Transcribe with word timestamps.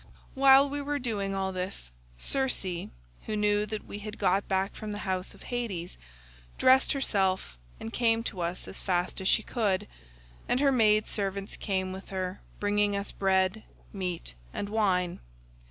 "While 0.33 0.67
we 0.67 0.81
were 0.81 0.97
doing 0.97 1.35
all 1.35 1.51
this, 1.51 1.91
Circe, 2.17 2.63
who 2.63 3.35
knew 3.35 3.67
that 3.67 3.85
we 3.85 3.99
had 3.99 4.17
got 4.17 4.47
back 4.47 4.73
from 4.73 4.91
the 4.91 4.97
house 5.05 5.35
of 5.35 5.43
Hades, 5.43 5.95
dressed 6.57 6.93
herself 6.93 7.55
and 7.79 7.93
came 7.93 8.23
to 8.23 8.41
us 8.41 8.67
as 8.67 8.79
fast 8.79 9.21
as 9.21 9.27
she 9.27 9.43
could; 9.43 9.87
and 10.49 10.59
her 10.59 10.71
maid 10.71 11.05
servants 11.05 11.55
came 11.55 11.91
with 11.93 12.09
her 12.09 12.41
bringing 12.59 12.95
us 12.95 13.11
bread, 13.11 13.61
meat, 13.93 14.33
and 14.51 14.69
wine. 14.69 15.19